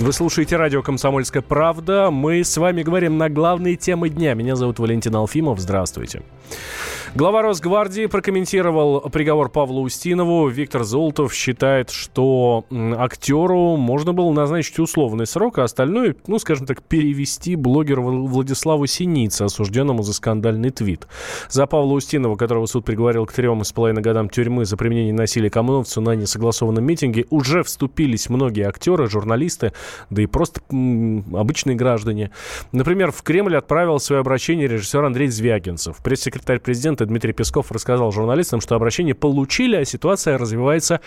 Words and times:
Вы 0.00 0.12
слушаете 0.12 0.56
радио 0.56 0.80
«Комсомольская 0.80 1.42
правда». 1.42 2.12
Мы 2.12 2.44
с 2.44 2.56
вами 2.56 2.84
говорим 2.84 3.18
на 3.18 3.28
главные 3.28 3.74
темы 3.74 4.08
дня. 4.08 4.34
Меня 4.34 4.54
зовут 4.54 4.78
Валентин 4.78 5.16
Алфимов. 5.16 5.58
Здравствуйте. 5.58 6.22
Глава 7.14 7.40
Росгвардии 7.40 8.04
прокомментировал 8.04 9.00
приговор 9.08 9.48
Павлу 9.48 9.82
Устинову. 9.82 10.48
Виктор 10.48 10.84
Золотов 10.84 11.32
считает, 11.32 11.88
что 11.88 12.66
актеру 12.70 13.76
можно 13.76 14.12
было 14.12 14.30
назначить 14.30 14.78
условный 14.78 15.26
срок, 15.26 15.58
а 15.58 15.64
остальное, 15.64 16.14
ну, 16.26 16.38
скажем 16.38 16.66
так, 16.66 16.82
перевести 16.82 17.56
блогеру 17.56 18.26
Владиславу 18.26 18.86
Синице, 18.86 19.44
осужденному 19.44 20.02
за 20.02 20.12
скандальный 20.12 20.70
твит. 20.70 21.08
За 21.48 21.66
Павла 21.66 21.94
Устинова, 21.94 22.36
которого 22.36 22.66
суд 22.66 22.84
приговорил 22.84 23.24
к 23.24 23.32
трем 23.32 23.64
с 23.64 23.72
половиной 23.72 24.02
годам 24.02 24.28
тюрьмы 24.28 24.66
за 24.66 24.76
применение 24.76 25.14
насилия 25.14 25.48
к 25.48 25.56
ОМОНовцу 25.56 26.02
на 26.02 26.14
несогласованном 26.14 26.84
митинге, 26.84 27.24
уже 27.30 27.62
вступились 27.62 28.28
многие 28.28 28.68
актеры, 28.68 29.08
журналисты, 29.08 29.72
да 30.10 30.22
и 30.22 30.26
просто 30.26 30.60
обычные 30.70 31.74
граждане. 31.74 32.32
Например, 32.72 33.10
в 33.12 33.22
Кремль 33.22 33.56
отправил 33.56 33.98
свое 33.98 34.20
обращение 34.20 34.68
режиссер 34.68 35.02
Андрей 35.02 35.28
Звягинцев. 35.28 35.96
Пресс-секретарь 36.04 36.60
президента 36.60 36.97
Дмитрий 37.06 37.32
Песков 37.32 37.72
рассказал 37.72 38.12
журналистам, 38.12 38.60
что 38.60 38.74
обращение 38.74 39.14
получили, 39.14 39.76
а 39.76 39.84
ситуация 39.84 40.38
развивается 40.38 41.00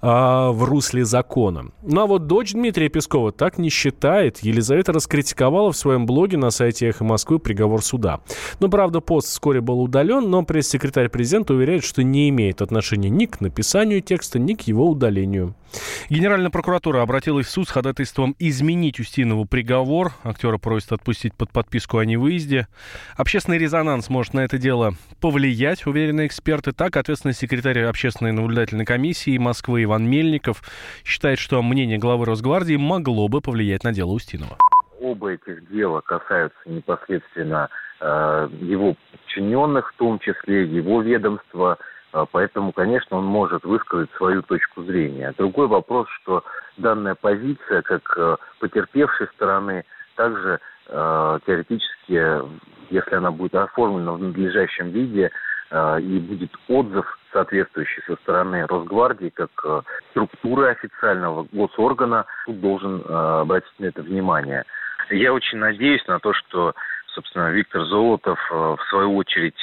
э, 0.00 0.06
в 0.06 0.64
русле 0.64 1.04
закона. 1.04 1.66
Ну 1.82 2.00
а 2.00 2.06
вот 2.06 2.26
дочь 2.26 2.52
Дмитрия 2.52 2.88
Пескова 2.88 3.32
так 3.32 3.58
не 3.58 3.70
считает. 3.70 4.38
Елизавета 4.38 4.92
раскритиковала 4.92 5.72
в 5.72 5.76
своем 5.76 6.06
блоге 6.06 6.36
на 6.36 6.50
сайте 6.50 6.88
«Эхо 6.88 7.04
Москвы» 7.04 7.38
приговор 7.38 7.82
суда. 7.82 8.20
Ну, 8.60 8.68
правда, 8.68 9.00
пост 9.00 9.28
вскоре 9.28 9.60
был 9.60 9.80
удален, 9.80 10.30
но 10.30 10.42
пресс-секретарь 10.42 11.08
президента 11.08 11.54
уверяет, 11.54 11.84
что 11.84 12.02
не 12.02 12.28
имеет 12.28 12.62
отношения 12.62 13.10
ни 13.10 13.26
к 13.26 13.40
написанию 13.40 14.00
текста, 14.00 14.38
ни 14.38 14.54
к 14.54 14.62
его 14.62 14.88
удалению. 14.88 15.54
Генеральная 16.08 16.50
прокуратура 16.50 17.02
обратилась 17.02 17.46
в 17.46 17.50
суд 17.50 17.68
с 17.68 17.70
ходатайством 17.70 18.34
изменить 18.38 18.98
Устинову 18.98 19.44
приговор. 19.44 20.12
Актера 20.24 20.58
просят 20.58 20.92
отпустить 20.92 21.34
под 21.34 21.52
подписку 21.52 21.98
о 21.98 22.04
невыезде. 22.04 22.66
Общественный 23.16 23.58
резонанс 23.58 24.08
может 24.08 24.34
на 24.34 24.40
это 24.40 24.58
дело 24.58 24.94
повлиять, 25.20 25.86
уверены 25.86 26.26
эксперты. 26.26 26.72
Так, 26.72 26.96
ответственный 26.96 27.34
секретарь 27.34 27.80
общественной 27.82 28.32
наблюдательной 28.32 28.84
комиссии 28.84 29.38
Москвы 29.38 29.84
Иван 29.84 30.08
Мельников 30.08 30.62
считает, 31.04 31.38
что 31.38 31.62
мнение 31.62 31.98
главы 31.98 32.26
Росгвардии 32.26 32.76
могло 32.76 33.28
бы 33.28 33.40
повлиять 33.40 33.84
на 33.84 33.92
дело 33.92 34.10
Устинова. 34.10 34.56
Оба 35.00 35.32
этих 35.32 35.70
дела 35.70 36.00
касаются 36.00 36.58
непосредственно 36.66 37.70
э, 38.00 38.48
его 38.60 38.96
подчиненных, 39.12 39.92
в 39.94 39.96
том 39.96 40.18
числе 40.18 40.64
его 40.64 41.00
ведомства, 41.02 41.78
Поэтому, 42.32 42.72
конечно, 42.72 43.18
он 43.18 43.24
может 43.24 43.64
высказать 43.64 44.10
свою 44.16 44.42
точку 44.42 44.82
зрения. 44.82 45.32
Другой 45.38 45.68
вопрос, 45.68 46.08
что 46.22 46.44
данная 46.76 47.14
позиция, 47.14 47.82
как 47.82 48.02
э, 48.16 48.36
потерпевшей 48.58 49.28
стороны, 49.34 49.84
также 50.16 50.58
э, 50.88 51.38
теоретически, 51.46 52.42
если 52.90 53.14
она 53.14 53.30
будет 53.30 53.54
оформлена 53.54 54.12
в 54.12 54.20
надлежащем 54.20 54.90
виде 54.90 55.30
э, 55.70 56.00
и 56.00 56.18
будет 56.18 56.50
отзыв 56.68 57.18
соответствующий 57.32 58.02
со 58.06 58.16
стороны 58.16 58.66
Росгвардии, 58.66 59.28
как 59.28 59.50
структуры 60.10 60.70
официального 60.70 61.46
госоргана, 61.52 62.26
суд 62.44 62.60
должен 62.60 63.04
обратить 63.06 63.78
на 63.78 63.86
это 63.86 64.02
внимание. 64.02 64.64
Я 65.10 65.32
очень 65.32 65.58
надеюсь 65.58 66.04
на 66.08 66.18
то, 66.18 66.32
что, 66.32 66.74
собственно, 67.14 67.52
Виктор 67.52 67.84
Золотов 67.84 68.40
в 68.50 68.80
свою 68.88 69.14
очередь 69.14 69.54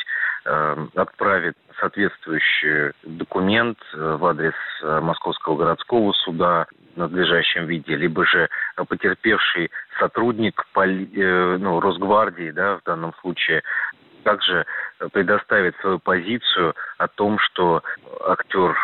отправит 0.96 1.58
соответствующий 1.80 2.94
документ 3.04 3.78
э, 3.94 4.16
в 4.16 4.26
адрес 4.26 4.54
э, 4.82 5.00
Московского 5.00 5.58
городского 5.58 6.12
суда 6.14 6.68
в 6.96 6.98
надлежащем 6.98 7.66
виде, 7.66 7.96
либо 7.96 8.26
же 8.26 8.50
потерпевший 8.88 9.72
сотрудник 10.00 10.66
поли, 10.74 11.10
э, 11.16 11.58
ну, 11.60 11.80
Росгвардии, 11.80 12.52
да, 12.52 12.78
в 12.78 12.84
данном 12.84 13.14
случае, 13.22 13.64
также 14.24 14.66
предоставит 15.14 15.76
свою 15.78 16.00
позицию 16.00 16.76
о 16.98 17.08
том, 17.08 17.40
что 17.40 17.82
актер 18.26 18.76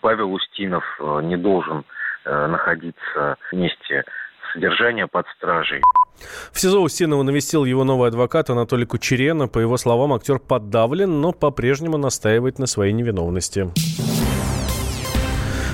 Павел 0.00 0.32
Устинов 0.32 0.84
не 1.22 1.36
должен 1.36 1.84
находиться 2.24 3.36
вместе 3.52 4.04
содержания 4.54 5.06
под 5.06 5.26
стражей. 5.36 5.82
В 6.52 6.60
СИЗО 6.60 6.80
Устинова 6.80 7.22
навестил 7.22 7.64
его 7.64 7.84
новый 7.84 8.08
адвокат 8.08 8.50
Анатолий 8.50 8.86
Кучерена. 8.86 9.48
По 9.48 9.58
его 9.58 9.76
словам, 9.76 10.12
актер 10.12 10.38
подавлен, 10.38 11.20
но 11.20 11.32
по-прежнему 11.32 11.98
настаивает 11.98 12.58
на 12.58 12.66
своей 12.66 12.92
невиновности. 12.92 13.70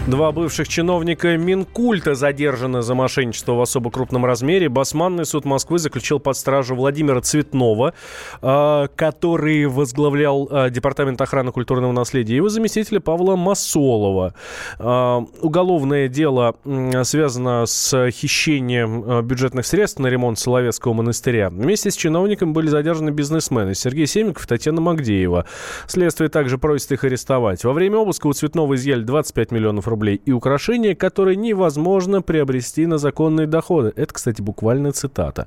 Два 0.08 0.32
бывших 0.32 0.66
чиновника 0.66 1.36
Минкульта 1.36 2.16
задержаны 2.16 2.82
за 2.82 2.92
мошенничество 2.96 3.52
в 3.52 3.60
особо 3.60 3.92
крупном 3.92 4.26
размере. 4.26 4.68
Басманный 4.68 5.24
суд 5.24 5.44
Москвы 5.44 5.78
заключил 5.78 6.18
под 6.18 6.36
стражу 6.36 6.74
Владимира 6.74 7.20
Цветнова, 7.20 7.94
а, 8.40 8.88
который 8.96 9.66
возглавлял 9.66 10.48
а, 10.50 10.70
Департамент 10.70 11.20
охраны 11.20 11.52
культурного 11.52 11.92
наследия, 11.92 12.32
и 12.32 12.36
его 12.38 12.48
заместителя 12.48 12.98
Павла 12.98 13.36
Масолова. 13.36 14.34
А, 14.80 15.24
уголовное 15.40 16.08
дело 16.08 16.56
связано 17.04 17.64
с 17.66 18.10
хищением 18.10 19.24
бюджетных 19.24 19.64
средств 19.64 20.00
на 20.00 20.08
ремонт 20.08 20.36
Соловецкого 20.36 20.94
монастыря. 20.94 21.48
Вместе 21.48 21.92
с 21.92 21.96
чиновником 21.96 22.52
были 22.52 22.66
задержаны 22.66 23.10
бизнесмены 23.10 23.76
Сергей 23.76 24.08
Семенков 24.08 24.46
и 24.46 24.48
Татьяна 24.48 24.80
Магдеева. 24.80 25.46
Следствие 25.86 26.28
также 26.28 26.58
просит 26.58 26.90
их 26.90 27.04
арестовать. 27.04 27.62
Во 27.62 27.72
время 27.72 27.98
обыска 27.98 28.26
у 28.26 28.32
Цветнова 28.32 28.74
изъяли 28.74 29.02
25 29.02 29.52
миллионов 29.52 29.91
рублей 29.92 30.20
и 30.26 30.32
украшения, 30.32 30.94
которые 30.94 31.36
невозможно 31.36 32.22
приобрести 32.22 32.86
на 32.86 32.98
законные 32.98 33.46
доходы. 33.46 33.92
Это, 33.94 34.12
кстати, 34.12 34.42
буквально 34.42 34.92
цитата. 34.92 35.46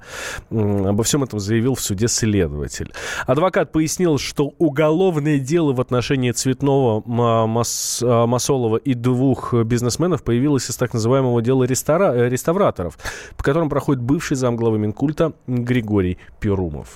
Обо 0.50 1.04
всем 1.04 1.24
этом 1.24 1.40
заявил 1.40 1.76
в 1.76 1.82
суде 1.82 2.08
следователь. 2.08 2.94
Адвокат 3.28 3.72
пояснил, 3.72 4.18
что 4.18 4.54
уголовное 4.58 5.40
дело 5.40 5.74
в 5.74 5.82
отношении 5.82 6.32
Цветного, 6.32 7.04
Мас, 7.06 8.02
Масолова 8.02 8.78
и 8.78 8.94
двух 8.94 9.54
бизнесменов 9.54 10.24
появилось 10.24 10.70
из 10.70 10.78
так 10.78 10.94
называемого 10.94 11.42
дела 11.42 11.64
рестора, 11.64 12.14
э, 12.14 12.30
реставраторов, 12.30 12.98
по 13.36 13.44
которым 13.44 13.70
проходит 13.70 14.02
бывший 14.02 14.38
замглавы 14.38 14.78
Минкульта 14.78 15.34
Григорий 15.48 16.18
Перумов. 16.40 16.96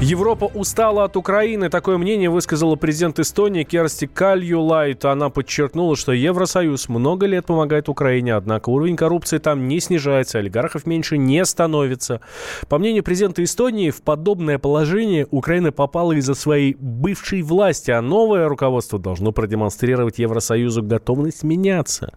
Европа 0.00 0.44
устала 0.44 1.02
от 1.02 1.16
Украины. 1.16 1.70
Такое 1.70 1.98
мнение 1.98 2.30
высказала 2.30 2.76
президент 2.76 3.18
Эстонии 3.18 3.64
Керсти 3.64 4.06
Кальюлайт. 4.06 5.04
Она 5.04 5.28
подчеркнула, 5.28 5.96
что 5.96 6.12
Евросоюз 6.12 6.88
много 6.88 7.26
лет 7.26 7.46
помогает 7.46 7.88
Украине, 7.88 8.36
однако 8.36 8.68
уровень 8.68 8.96
коррупции 8.96 9.38
там 9.38 9.66
не 9.66 9.80
снижается, 9.80 10.38
олигархов 10.38 10.86
меньше 10.86 11.18
не 11.18 11.44
становится. 11.44 12.20
По 12.68 12.78
мнению 12.78 13.02
президента 13.02 13.42
Эстонии, 13.42 13.90
в 13.90 14.02
подобное 14.02 14.60
положение 14.60 15.26
Украина 15.32 15.72
попала 15.72 16.12
из-за 16.12 16.34
своей 16.34 16.76
бывшей 16.78 17.42
власти, 17.42 17.90
а 17.90 18.00
новое 18.00 18.46
руководство 18.48 19.00
должно 19.00 19.32
продемонстрировать 19.32 20.20
Евросоюзу 20.20 20.84
готовность 20.84 21.42
меняться. 21.42 22.12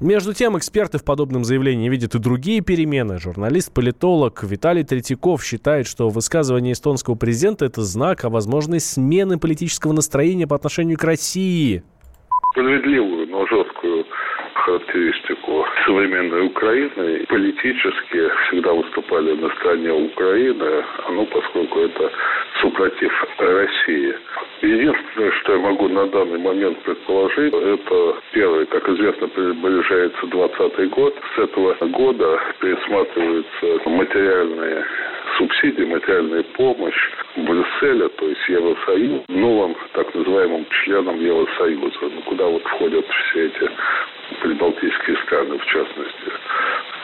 Между 0.00 0.34
тем, 0.34 0.58
эксперты 0.58 0.98
в 0.98 1.04
подобном 1.04 1.44
заявлении 1.44 1.88
видят 1.88 2.16
и 2.16 2.18
другие 2.18 2.62
перемены. 2.62 3.18
Журналист-политолог 3.18 4.42
Виталий 4.42 4.82
Третьяков 4.82 5.44
считает, 5.44 5.86
что 5.86 6.08
высказывание 6.08 6.72
эстонского 6.72 7.11
американского 7.12 7.14
президента 7.14 7.64
это 7.64 7.82
знак 7.82 8.24
о 8.24 8.30
возможной 8.30 8.80
смены 8.80 9.38
политического 9.38 9.92
настроения 9.92 10.46
по 10.46 10.56
отношению 10.56 10.98
к 10.98 11.04
России. 11.04 11.82
Справедливую, 12.52 13.28
но 13.28 13.46
жесткую 13.46 14.04
характеристику 14.54 15.64
современной 15.84 16.46
Украины. 16.46 17.24
Политически 17.28 18.30
всегда 18.46 18.72
выступали 18.72 19.34
на 19.34 19.48
стороне 19.56 19.92
Украины, 19.92 20.84
ну, 21.10 21.26
поскольку 21.26 21.80
это 21.80 22.10
супротив 22.60 23.12
России. 23.38 24.14
Единственное, 24.62 25.32
что 25.40 25.52
я 25.54 25.58
могу 25.58 25.88
на 25.88 26.06
данный 26.06 26.38
момент 26.38 26.78
предположить, 26.82 27.52
это 27.52 28.16
первый, 28.32 28.66
как 28.66 28.88
известно, 28.88 29.26
приближается 29.28 30.26
20 30.26 30.90
год. 30.90 31.14
С 31.34 31.38
этого 31.38 31.74
года 31.88 32.38
пересматриваются 32.60 33.88
материальные 33.88 34.84
субсидии, 35.36 35.84
материальная 35.84 36.42
помощь 36.54 37.10
Брюсселя, 37.36 38.08
то 38.08 38.28
есть 38.28 38.48
Евросоюз, 38.48 39.22
новым 39.28 39.76
так 39.92 40.14
называемым 40.14 40.66
членам 40.84 41.20
Евросоюза, 41.20 41.98
ну, 42.02 42.22
куда 42.22 42.46
вот 42.46 42.62
входят 42.64 43.06
все 43.06 43.46
эти 43.46 43.70
прибалтийские 44.40 45.16
страны, 45.24 45.58
в 45.58 45.66
частности. 45.66 46.32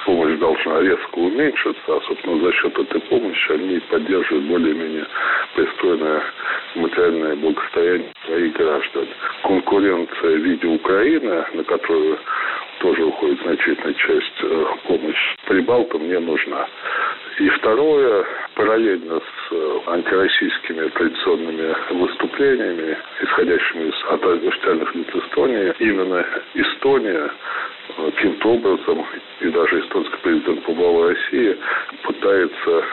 Помощь 0.04 0.38
должна 0.38 0.80
резко 0.80 1.18
уменьшиться, 1.18 1.82
а, 1.88 2.00
собственно, 2.06 2.40
за 2.40 2.52
счет 2.52 2.78
этой 2.78 3.00
помощи 3.02 3.52
они 3.52 3.78
поддерживают 3.90 4.46
более-менее 4.46 5.06
пристойное 5.54 6.22
материальное 6.76 7.36
благосостояние 7.36 8.12
своих 8.24 8.52
граждан. 8.54 9.06
Конкуренция 9.42 10.36
в 10.36 10.42
виде 10.42 10.66
Украины, 10.66 11.44
на 11.52 11.64
которую 11.64 12.18
тоже 12.80 13.04
уходит 13.04 13.40
значительная 13.42 13.94
часть 13.94 14.42
э, 14.42 14.64
помощи 14.86 15.36
прибалтам, 15.46 16.08
не 16.08 16.18
нужна. 16.18 16.66
И 17.38 17.48
второе, 17.50 18.26
параллельно 18.54 19.20
с 19.20 19.52
э, 19.52 19.80
антироссийскими 19.86 20.88
традиционными 20.88 21.72
выступлениями, 21.90 22.98
исходящими 23.22 23.92
от 24.12 24.24
официальных 24.24 24.92
лиц 24.96 25.06
Эстонии, 25.14 25.72
именно 25.78 26.26
Эстония 26.54 27.30
каким-то 27.96 28.54
образом, 28.54 29.06
и 29.40 29.50
даже 29.50 29.80
эстонский 29.80 30.16
президент 30.20 30.64
побывал 30.64 30.94
в 30.94 31.08
России, 31.10 31.56
пытается 32.02 32.84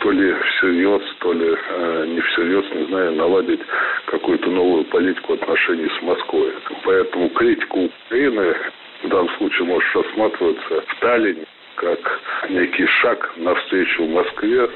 то 0.00 0.10
ли 0.10 0.34
всерьез, 0.34 1.02
то 1.20 1.32
ли 1.32 1.56
э, 1.56 2.06
не 2.06 2.20
всерьез, 2.20 2.64
не 2.74 2.84
знаю, 2.88 3.12
наладить 3.12 3.60
какую-то 4.04 4.50
новую 4.50 4.84
политику 4.84 5.32
отношений 5.32 5.88
с 5.98 6.02
Москвой. 6.02 6.52
Поэтому 6.84 7.30
критика 7.30 7.76
Украины 7.76 8.54
в 9.02 9.08
данном 9.08 9.30
случае 9.38 9.66
может 9.66 9.96
рассматриваться 9.96 10.82
в 10.88 11.00
Таллине 11.00 11.46
как 11.76 12.20
некий 12.50 12.86
шаг 12.86 13.32
навстречу 13.36 14.06
Москве. 14.06 14.68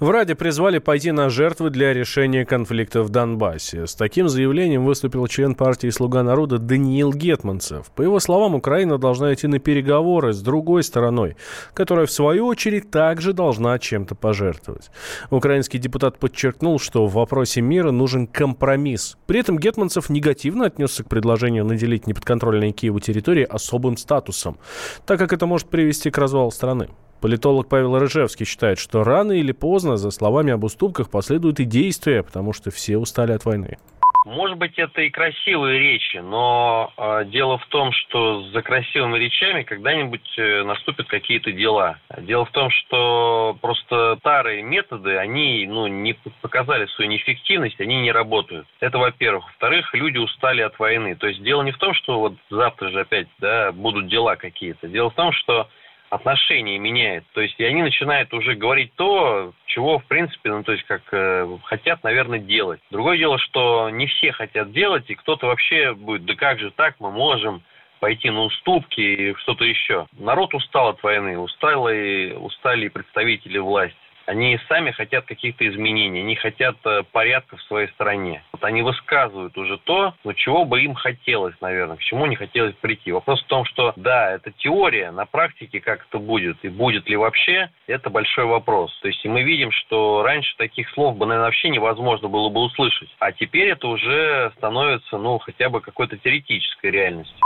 В 0.00 0.10
Раде 0.10 0.34
призвали 0.34 0.78
пойти 0.78 1.12
на 1.12 1.28
жертвы 1.28 1.70
для 1.70 1.92
решения 1.92 2.44
конфликта 2.44 3.02
в 3.02 3.10
Донбассе. 3.10 3.86
С 3.86 3.94
таким 3.94 4.28
заявлением 4.28 4.84
выступил 4.84 5.26
член 5.26 5.54
партии 5.54 5.90
«Слуга 5.90 6.22
народа» 6.22 6.58
Даниил 6.58 7.12
Гетманцев. 7.12 7.90
По 7.94 8.02
его 8.02 8.18
словам, 8.20 8.54
Украина 8.54 8.98
должна 8.98 9.32
идти 9.32 9.46
на 9.46 9.58
переговоры 9.58 10.32
с 10.32 10.40
другой 10.40 10.82
стороной, 10.82 11.36
которая, 11.74 12.06
в 12.06 12.10
свою 12.10 12.46
очередь, 12.46 12.90
также 12.90 13.32
должна 13.32 13.78
чем-то 13.78 14.14
пожертвовать. 14.14 14.90
Украинский 15.30 15.78
депутат 15.78 16.18
подчеркнул, 16.18 16.78
что 16.78 17.06
в 17.06 17.14
вопросе 17.14 17.60
мира 17.60 17.90
нужен 17.90 18.26
компромисс. 18.26 19.16
При 19.26 19.40
этом 19.40 19.58
Гетманцев 19.58 20.08
негативно 20.08 20.66
отнесся 20.66 21.04
к 21.04 21.08
предложению 21.08 21.64
наделить 21.64 22.06
неподконтрольные 22.06 22.72
Киеву 22.72 23.00
территории 23.00 23.44
особым 23.44 23.96
статусом, 23.96 24.58
так 25.06 25.18
как 25.18 25.32
это 25.32 25.46
может 25.46 25.68
привести 25.68 26.10
к 26.10 26.18
развалу 26.18 26.50
страны. 26.50 26.88
Политолог 27.22 27.68
Павел 27.68 27.96
Рыжевский 27.96 28.44
считает, 28.44 28.80
что 28.80 29.04
рано 29.04 29.30
или 29.30 29.52
поздно 29.52 29.96
за 29.96 30.10
словами 30.10 30.52
об 30.52 30.64
уступках 30.64 31.08
последуют 31.08 31.60
и 31.60 31.64
действия, 31.64 32.24
потому 32.24 32.52
что 32.52 32.72
все 32.72 32.98
устали 32.98 33.30
от 33.30 33.44
войны. 33.44 33.78
Может 34.24 34.58
быть, 34.58 34.76
это 34.76 35.02
и 35.02 35.10
красивые 35.10 35.78
речи, 35.78 36.16
но 36.16 36.92
э, 36.96 37.24
дело 37.26 37.58
в 37.58 37.66
том, 37.66 37.92
что 37.92 38.42
за 38.50 38.62
красивыми 38.62 39.18
речами 39.18 39.62
когда-нибудь 39.62 40.38
э, 40.38 40.62
наступят 40.64 41.08
какие-то 41.08 41.52
дела. 41.52 41.98
Дело 42.18 42.44
в 42.44 42.50
том, 42.50 42.70
что 42.70 43.56
просто 43.60 44.16
старые 44.20 44.62
методы, 44.62 45.16
они 45.16 45.66
ну, 45.68 45.86
не 45.86 46.16
показали 46.40 46.86
свою 46.86 47.10
неэффективность, 47.10 47.80
они 47.80 48.00
не 48.00 48.12
работают. 48.12 48.66
Это 48.80 48.98
во-первых. 48.98 49.44
Во-вторых, 49.46 49.92
люди 49.94 50.18
устали 50.18 50.62
от 50.62 50.78
войны. 50.78 51.16
То 51.16 51.26
есть 51.28 51.42
дело 51.42 51.62
не 51.62 51.72
в 51.72 51.78
том, 51.78 51.94
что 51.94 52.18
вот 52.18 52.34
завтра 52.50 52.90
же 52.90 53.00
опять 53.00 53.28
да, 53.38 53.72
будут 53.72 54.08
дела 54.08 54.36
какие-то. 54.36 54.86
Дело 54.88 55.10
в 55.10 55.14
том, 55.14 55.32
что 55.32 55.68
отношение 56.12 56.78
меняет. 56.78 57.24
То 57.32 57.40
есть 57.40 57.58
и 57.58 57.64
они 57.64 57.82
начинают 57.82 58.34
уже 58.34 58.54
говорить 58.54 58.92
то, 58.96 59.54
чего, 59.64 59.98
в 59.98 60.04
принципе, 60.04 60.50
ну, 60.50 60.62
то 60.62 60.72
есть 60.72 60.84
как 60.84 61.00
э, 61.10 61.48
хотят, 61.64 62.04
наверное, 62.04 62.38
делать. 62.38 62.80
Другое 62.90 63.16
дело, 63.16 63.38
что 63.38 63.88
не 63.88 64.06
все 64.06 64.30
хотят 64.30 64.72
делать, 64.72 65.08
и 65.08 65.14
кто-то 65.14 65.46
вообще 65.46 65.94
будет, 65.94 66.26
да 66.26 66.34
как 66.34 66.60
же 66.60 66.70
так, 66.70 66.96
мы 67.00 67.10
можем 67.10 67.62
пойти 67.98 68.28
на 68.28 68.42
уступки 68.42 69.00
и 69.00 69.34
что-то 69.36 69.64
еще. 69.64 70.06
Народ 70.18 70.52
устал 70.52 70.88
от 70.88 71.02
войны, 71.02 71.38
устали, 71.38 72.34
устали 72.38 72.88
представители 72.88 73.56
власти. 73.56 73.96
Они 74.32 74.58
сами 74.66 74.92
хотят 74.92 75.26
каких-то 75.26 75.68
изменений, 75.68 76.20
они 76.20 76.36
хотят 76.36 76.76
э, 76.86 77.02
порядка 77.12 77.58
в 77.58 77.62
своей 77.64 77.88
стране. 77.88 78.42
Вот 78.50 78.64
они 78.64 78.80
высказывают 78.80 79.58
уже 79.58 79.76
то, 79.76 80.14
ну, 80.24 80.32
чего 80.32 80.64
бы 80.64 80.80
им 80.80 80.94
хотелось, 80.94 81.54
наверное, 81.60 81.98
к 81.98 82.00
чему 82.00 82.24
не 82.24 82.34
хотелось 82.34 82.74
прийти. 82.76 83.12
Вопрос 83.12 83.42
в 83.42 83.46
том, 83.48 83.66
что 83.66 83.92
да, 83.94 84.32
это 84.32 84.50
теория, 84.52 85.10
на 85.10 85.26
практике 85.26 85.80
как 85.80 86.06
это 86.08 86.18
будет 86.18 86.56
и 86.62 86.70
будет 86.70 87.10
ли 87.10 87.16
вообще, 87.16 87.68
это 87.86 88.08
большой 88.08 88.46
вопрос. 88.46 88.98
То 89.02 89.08
есть 89.08 89.22
мы 89.26 89.42
видим, 89.42 89.70
что 89.70 90.22
раньше 90.22 90.56
таких 90.56 90.88
слов 90.92 91.18
бы, 91.18 91.26
наверное, 91.26 91.48
вообще 91.48 91.68
невозможно 91.68 92.28
было 92.28 92.48
бы 92.48 92.62
услышать. 92.62 93.10
А 93.18 93.32
теперь 93.32 93.68
это 93.68 93.86
уже 93.86 94.50
становится, 94.56 95.18
ну, 95.18 95.40
хотя 95.40 95.68
бы 95.68 95.82
какой-то 95.82 96.16
теоретической 96.16 96.90
реальностью. 96.90 97.36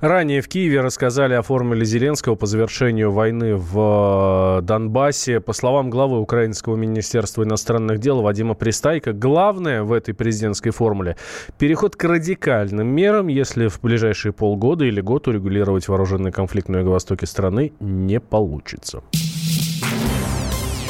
Ранее 0.00 0.40
в 0.40 0.48
Киеве 0.48 0.80
рассказали 0.80 1.34
о 1.34 1.42
формуле 1.42 1.84
Зеленского 1.84 2.34
по 2.34 2.46
завершению 2.46 3.12
войны 3.12 3.56
в 3.56 4.58
э, 4.58 4.62
Донбассе. 4.62 5.40
По 5.40 5.52
словам 5.52 5.90
главы 5.90 6.18
Украинского 6.20 6.76
министерства 6.76 7.42
иностранных 7.42 7.98
дел 7.98 8.22
Вадима 8.22 8.54
Пристайка, 8.54 9.12
главное 9.12 9.82
в 9.82 9.92
этой 9.92 10.14
президентской 10.14 10.70
формуле– 10.70 11.16
переход 11.58 11.96
к 11.96 12.04
радикальным 12.04 12.86
мерам, 12.88 13.28
если 13.28 13.68
в 13.68 13.80
ближайшие 13.80 14.32
полгода 14.32 14.84
или 14.84 15.00
год 15.00 15.28
урегулировать 15.28 15.88
вооруженный 15.88 16.32
конфликт 16.32 16.68
на 16.68 16.78
юго-востоке 16.78 17.26
страны 17.26 17.72
не 17.80 18.20
получится. 18.20 19.02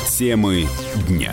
Темы 0.06 0.66
дня. 1.08 1.32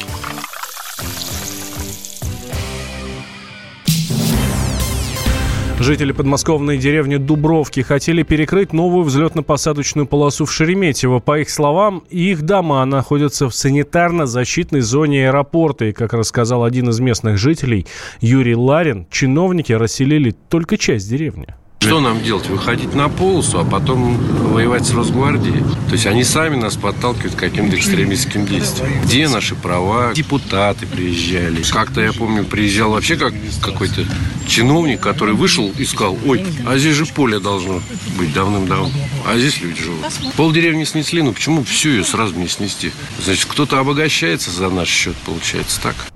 Жители 5.81 6.11
подмосковной 6.11 6.77
деревни 6.77 7.15
Дубровки 7.15 7.79
хотели 7.79 8.21
перекрыть 8.21 8.71
новую 8.71 9.03
взлетно-посадочную 9.03 10.05
полосу 10.05 10.45
в 10.45 10.51
Шереметьево. 10.53 11.17
По 11.17 11.39
их 11.39 11.49
словам, 11.49 12.03
их 12.11 12.43
дома 12.43 12.85
находятся 12.85 13.49
в 13.49 13.55
санитарно-защитной 13.55 14.81
зоне 14.81 15.25
аэропорта. 15.25 15.85
И, 15.85 15.91
как 15.91 16.13
рассказал 16.13 16.65
один 16.65 16.89
из 16.89 16.99
местных 16.99 17.39
жителей, 17.39 17.87
Юрий 18.19 18.55
Ларин, 18.55 19.07
чиновники 19.09 19.73
расселили 19.73 20.35
только 20.49 20.77
часть 20.77 21.09
деревни. 21.09 21.47
Что 21.81 21.99
нам 21.99 22.21
делать? 22.23 22.47
Выходить 22.47 22.93
на 22.93 23.09
полосу, 23.09 23.59
а 23.59 23.65
потом 23.65 24.15
воевать 24.53 24.85
с 24.85 24.91
Росгвардией? 24.91 25.63
То 25.87 25.93
есть 25.93 26.05
они 26.05 26.23
сами 26.23 26.55
нас 26.55 26.75
подталкивают 26.75 27.33
к 27.33 27.39
каким-то 27.39 27.75
экстремистским 27.75 28.45
действиям. 28.45 29.01
Где 29.03 29.27
наши 29.27 29.55
права? 29.55 30.13
Депутаты 30.13 30.85
приезжали. 30.85 31.63
Как-то, 31.63 31.99
я 31.99 32.13
помню, 32.13 32.45
приезжал 32.45 32.91
вообще 32.91 33.15
как 33.15 33.33
какой-то 33.61 34.05
чиновник, 34.47 34.99
который 34.99 35.33
вышел 35.33 35.71
и 35.75 35.83
сказал, 35.83 36.17
ой, 36.23 36.45
а 36.67 36.77
здесь 36.77 36.95
же 36.95 37.07
поле 37.07 37.39
должно 37.39 37.81
быть 38.15 38.31
давным-давно. 38.31 38.91
А 39.25 39.37
здесь 39.39 39.59
люди 39.59 39.81
живут. 39.81 40.05
Пол 40.37 40.51
деревни 40.51 40.83
снесли, 40.83 41.23
ну 41.23 41.33
почему 41.33 41.63
всю 41.63 41.89
ее 41.89 42.03
сразу 42.03 42.35
не 42.35 42.47
снести? 42.47 42.91
Значит, 43.25 43.45
кто-то 43.45 43.79
обогащается 43.79 44.51
за 44.51 44.69
наш 44.69 44.87
счет, 44.87 45.15
получается 45.25 45.81
так. 45.81 46.10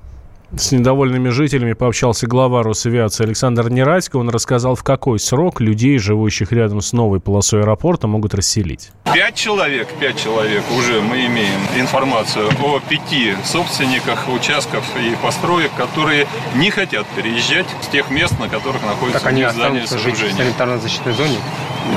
С 0.57 0.71
недовольными 0.71 1.29
жителями 1.29 1.74
пообщался 1.74 2.27
глава 2.27 2.63
Росавиации 2.63 3.25
Александр 3.25 3.69
Нерадько. 3.69 4.15
Он 4.15 4.29
рассказал, 4.29 4.75
в 4.75 4.83
какой 4.83 5.19
срок 5.19 5.59
людей, 5.59 5.97
живущих 5.97 6.53
рядом 6.53 6.79
с 6.79 6.93
новой 6.93 7.19
полосой 7.19 7.62
аэропорта, 7.62 8.07
могут 8.07 8.33
расселить. 8.33 8.91
Пять 9.13 9.35
человек, 9.35 9.89
пять 10.00 10.21
человек 10.21 10.63
уже 10.77 11.01
мы 11.01 11.25
имеем 11.25 11.59
информацию 11.77 12.50
о 12.63 12.79
пяти 12.79 13.33
собственниках 13.43 14.29
участков 14.29 14.85
и 14.97 15.15
построек, 15.21 15.71
которые 15.75 16.25
не 16.55 16.69
хотят 16.69 17.05
переезжать 17.15 17.67
с 17.81 17.88
тех 17.88 18.09
мест, 18.09 18.39
на 18.39 18.47
которых 18.47 18.81
находятся 18.83 19.19
так 19.19 19.31
они 19.31 19.45
здания 19.50 19.85
сооружения. 19.85 20.35
в 20.35 20.38
санитарно-защитной 20.38 21.13
зоне? 21.13 21.38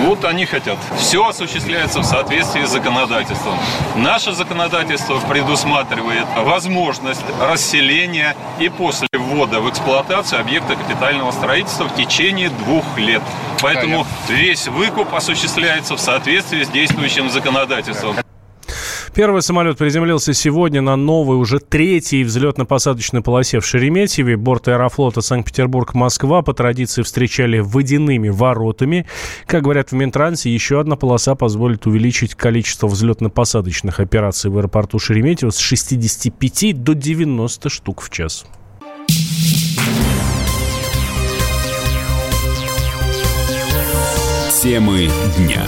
Вот 0.05 0.25
они 0.25 0.45
хотят. 0.45 0.79
Все 0.99 1.27
осуществляется 1.27 2.01
в 2.01 2.05
соответствии 2.05 2.65
с 2.65 2.71
законодательством. 2.71 3.55
Наше 3.97 4.33
законодательство 4.33 5.19
предусматривает 5.21 6.27
возможность 6.37 7.25
расселения 7.41 8.37
и 8.59 8.69
после 8.69 9.09
ввода 9.13 9.61
в 9.61 9.69
эксплуатацию 9.71 10.41
объекта 10.41 10.77
капитального 10.77 11.31
строительства 11.31 11.89
в 11.89 11.95
течение 11.95 12.51
двух 12.51 12.99
лет. 12.99 13.23
Поэтому 13.61 14.07
весь 14.29 14.69
выкуп 14.69 15.15
осуществляется 15.15 15.97
в 15.97 16.01
соответствии 16.01 16.63
с 16.63 16.69
действующим 16.69 17.31
законодательством. 17.31 18.17
Первый 19.15 19.43
самолет 19.43 19.79
приземлился 19.79 20.33
сегодня 20.33 20.81
на 20.81 20.97
новой, 20.97 21.37
уже 21.37 21.59
третьей 21.59 22.25
взлетно-посадочной 22.25 23.23
полосе 23.23 23.61
в 23.61 23.67
Шереметьеве. 23.67 24.37
Борт 24.37 24.69
аэрофлота 24.69 25.21
Санкт-Петербург-Москва 25.21 26.43
по 26.43 26.53
традиции 26.53 27.03
встречали 27.03 27.59
водяными 27.59 28.29
воротами. 28.29 29.07
Как 29.47 29.63
говорят 29.63 29.91
в 29.91 29.95
Минтрансе, 29.95 30.53
еще 30.53 30.81
одна 30.81 30.97
полоса 30.97 31.35
позволит 31.35 31.87
увеличить 31.87 32.35
количество 32.35 32.87
взлетно-посадочных 32.87 34.01
операций 34.01 34.51
в 34.51 34.59
аэропорту 34.59 34.99
Шереметьево 34.99 35.51
с 35.51 35.59
65 35.59 36.83
до 36.83 36.95
90 36.95 37.69
штук 37.69 38.03
в 38.03 38.11
час. 38.11 38.47
Темы 44.63 45.09
дня. 45.37 45.65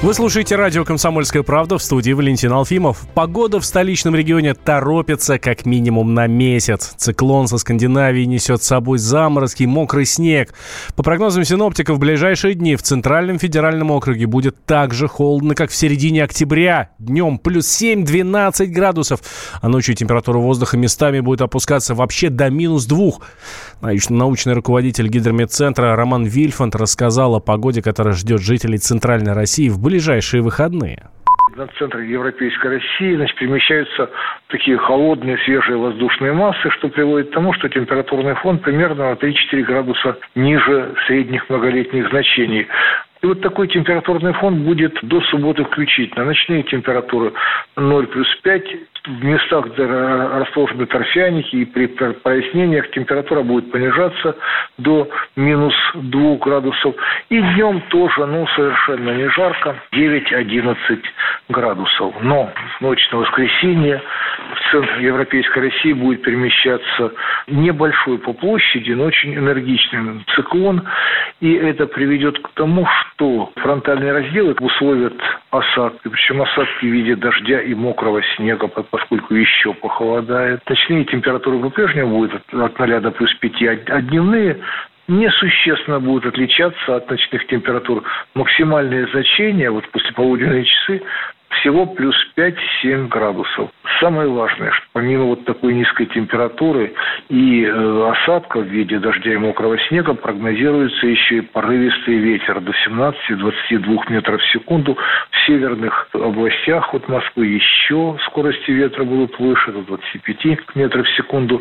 Вы 0.00 0.14
слушаете 0.14 0.54
радио 0.54 0.84
«Комсомольская 0.84 1.42
правда» 1.42 1.76
в 1.76 1.82
студии 1.82 2.12
Валентин 2.12 2.52
Алфимов. 2.52 3.04
Погода 3.14 3.58
в 3.58 3.64
столичном 3.64 4.14
регионе 4.14 4.54
торопится 4.54 5.40
как 5.40 5.66
минимум 5.66 6.14
на 6.14 6.28
месяц. 6.28 6.94
Циклон 6.96 7.48
со 7.48 7.58
Скандинавии 7.58 8.22
несет 8.22 8.62
с 8.62 8.68
собой 8.68 8.98
заморозки, 8.98 9.64
мокрый 9.64 10.06
снег. 10.06 10.54
По 10.94 11.02
прогнозам 11.02 11.42
синоптиков, 11.42 11.96
в 11.96 11.98
ближайшие 11.98 12.54
дни 12.54 12.76
в 12.76 12.82
Центральном 12.82 13.40
федеральном 13.40 13.90
округе 13.90 14.26
будет 14.26 14.64
так 14.66 14.94
же 14.94 15.08
холодно, 15.08 15.56
как 15.56 15.72
в 15.72 15.74
середине 15.74 16.22
октября. 16.22 16.90
Днем 17.00 17.36
плюс 17.36 17.66
7-12 17.66 18.66
градусов, 18.66 19.20
а 19.60 19.68
ночью 19.68 19.96
температура 19.96 20.38
воздуха 20.38 20.76
местами 20.76 21.18
будет 21.18 21.40
опускаться 21.40 21.96
вообще 21.96 22.30
до 22.30 22.50
минус 22.50 22.86
2. 22.86 23.14
Научный 24.10 24.52
руководитель 24.52 25.08
гидрометцентра 25.08 25.96
Роман 25.96 26.24
Вильфанд 26.24 26.76
рассказал 26.76 27.34
о 27.34 27.40
погоде, 27.40 27.82
которая 27.82 28.14
ждет 28.14 28.40
жителей 28.40 28.78
Центральной 28.78 29.32
России 29.32 29.68
в 29.68 29.87
ближайшие 29.88 30.42
выходные 30.42 31.08
над 31.56 31.72
центром 31.76 32.06
Европейской 32.06 32.68
России 32.68 33.16
значит, 33.16 33.36
перемещаются 33.36 34.10
такие 34.48 34.76
холодные, 34.76 35.38
свежие 35.38 35.76
воздушные 35.76 36.32
массы, 36.32 36.70
что 36.70 36.88
приводит 36.88 37.30
к 37.30 37.32
тому, 37.32 37.52
что 37.54 37.68
температурный 37.68 38.34
фон 38.36 38.58
примерно 38.58 39.10
на 39.10 39.14
3-4 39.14 39.62
градуса 39.62 40.18
ниже 40.36 40.94
средних 41.06 41.48
многолетних 41.50 42.08
значений. 42.10 42.68
И 43.22 43.26
вот 43.26 43.40
такой 43.40 43.66
температурный 43.66 44.32
фон 44.34 44.62
будет 44.62 44.96
до 45.02 45.20
субботы 45.22 45.64
включительно. 45.64 46.26
Ночные 46.26 46.62
температуры 46.62 47.32
0 47.76 48.06
плюс 48.06 48.28
5, 48.42 48.62
в 49.08 49.24
местах, 49.24 49.66
где 49.68 49.84
расположены 49.86 50.86
торфяники 50.86 51.56
и 51.56 51.64
при 51.64 51.86
прояснениях 51.86 52.90
температура 52.90 53.42
будет 53.42 53.72
понижаться 53.72 54.36
до 54.76 55.08
минус 55.34 55.74
2 55.94 56.36
градусов. 56.36 56.94
И 57.30 57.40
днем 57.40 57.80
тоже, 57.88 58.26
ну, 58.26 58.46
совершенно 58.54 59.10
не 59.12 59.28
жарко, 59.30 59.76
9-11 59.92 60.76
градусов. 61.48 62.14
Но 62.20 62.52
в 62.78 62.80
ночь 62.82 63.08
на 63.10 63.18
воскресенье 63.18 64.02
в 64.54 64.70
центр 64.70 64.98
Европейской 64.98 65.60
России 65.60 65.92
будет 65.92 66.22
перемещаться 66.22 67.12
небольшой 67.46 68.18
по 68.18 68.34
площади, 68.34 68.92
но 68.92 69.04
очень 69.04 69.34
энергичный 69.34 70.22
циклон. 70.34 70.82
И 71.40 71.54
это 71.54 71.86
приведет 71.86 72.38
к 72.38 72.48
тому, 72.54 72.86
что 73.18 73.50
фронтальные 73.56 74.12
разделы 74.12 74.54
условят 74.60 75.14
осадки, 75.50 76.08
причем 76.08 76.42
осадки 76.42 76.86
в 76.86 76.88
виде 76.88 77.16
дождя 77.16 77.60
и 77.60 77.74
мокрого 77.74 78.22
снега, 78.36 78.68
поскольку 78.68 79.34
еще 79.34 79.74
похолодает. 79.74 80.60
Ночные 80.68 81.04
температуры 81.04 81.58
по-прежнему 81.58 82.18
будут 82.18 82.42
от 82.52 82.78
0 82.78 83.00
до 83.00 83.10
плюс 83.10 83.34
5, 83.34 83.88
а 83.90 84.00
дневные 84.02 84.58
несущественно 85.08 85.98
будут 85.98 86.26
отличаться 86.26 86.96
от 86.96 87.10
ночных 87.10 87.46
температур. 87.48 88.04
Максимальные 88.34 89.08
значения, 89.08 89.70
вот 89.70 89.88
после 89.90 90.12
полуденные 90.12 90.64
часы, 90.64 91.02
всего 91.50 91.86
плюс 91.86 92.14
5-7 92.36 93.08
градусов. 93.08 93.70
Самое 94.00 94.28
важное, 94.28 94.70
что 94.70 94.86
помимо 94.92 95.24
вот 95.24 95.44
такой 95.44 95.74
низкой 95.74 96.06
температуры 96.06 96.94
и 97.28 97.64
э, 97.64 98.10
осадка 98.10 98.60
в 98.60 98.66
виде 98.66 98.98
дождя 98.98 99.32
и 99.32 99.36
мокрого 99.36 99.78
снега 99.88 100.14
прогнозируется 100.14 101.06
еще 101.06 101.38
и 101.38 101.40
порывистый 101.40 102.16
ветер 102.18 102.60
до 102.60 102.72
17-22 102.86 104.12
метров 104.12 104.40
в 104.40 104.52
секунду. 104.52 104.94
В 104.94 105.46
северных 105.46 106.08
областях 106.12 106.94
от 106.94 107.08
Москвы 107.08 107.46
еще 107.46 108.16
скорости 108.26 108.70
ветра 108.70 109.04
будут 109.04 109.38
выше, 109.38 109.72
до 109.72 109.82
25 109.82 110.76
метров 110.76 111.06
в 111.06 111.16
секунду. 111.16 111.60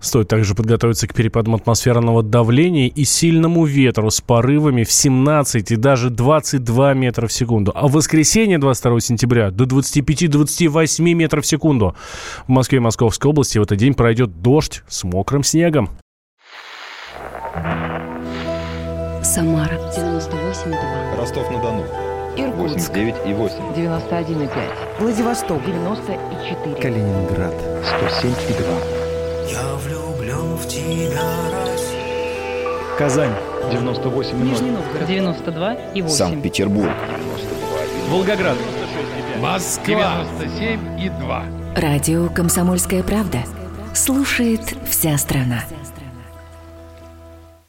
Стоит 0.00 0.28
также 0.28 0.54
подготовиться 0.54 1.06
к 1.06 1.14
перепадам 1.14 1.54
атмосферного 1.54 2.22
давления 2.22 2.88
и 2.88 3.04
сильному 3.04 3.64
ветру 3.64 4.10
с 4.10 4.20
порывами 4.20 4.84
в 4.84 4.92
17 4.92 5.70
и 5.70 5.76
даже 5.76 6.10
22 6.10 6.94
метра 6.94 7.26
в 7.26 7.32
секунду. 7.32 7.72
А 7.74 7.88
в 7.88 7.92
воскресенье 7.92 8.58
22 8.58 9.00
сентября 9.00 9.50
до 9.50 9.64
25-28 9.64 11.14
метров 11.14 11.44
в 11.44 11.46
секунду. 11.46 11.94
В 12.46 12.50
Москве 12.50 12.78
и 12.78 12.80
Московской 12.80 13.30
области 13.30 13.58
в 13.58 13.62
этот 13.62 13.78
день 13.78 13.94
пройдет 13.94 14.42
дождь 14.42 14.82
с 14.88 15.04
мокрым 15.04 15.42
снегом. 15.42 15.90
Самара 19.22 19.78
98,2. 19.96 21.16
Ростов-на-Дону. 21.18 21.84
Иркутск 22.36 22.92
89,8. 22.92 23.74
91,5. 23.76 24.50
Владивосток 25.00 25.64
94. 25.64 26.74
Калининград 26.80 27.54
107,2. 27.82 29.01
Я 29.52 29.74
влюблен 29.74 30.56
в 30.56 30.66
тебя, 30.66 31.20
Россия. 31.50 32.96
Казань 32.96 33.34
98 33.70 34.42
Нижний 34.42 34.70
Новгород 34.70 35.06
92 35.06 35.74
и 35.92 36.00
8. 36.00 36.16
Санкт-Петербург 36.16 36.88
92 36.88 38.16
Волгоград 38.16 38.56
Москва 39.40 40.24
97 40.40 41.00
и 41.02 41.10
2. 41.10 41.44
Радио 41.76 42.30
«Комсомольская 42.30 43.02
правда». 43.02 43.40
Слушает 43.92 44.74
вся 44.88 45.18
страна. 45.18 45.64